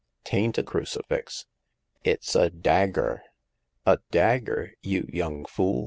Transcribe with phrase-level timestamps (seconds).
[0.23, 1.45] Tain't a crucifix;
[2.03, 3.21] it's a dagger.""
[3.85, 5.79] A dagger, you young fool